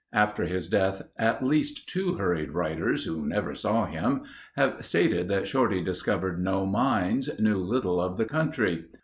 [0.13, 4.23] After his death at least two hurried writers who never saw him
[4.55, 8.85] have stated that Shorty discovered no mines, knew little of the country.